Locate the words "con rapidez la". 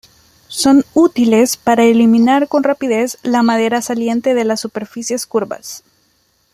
2.47-3.43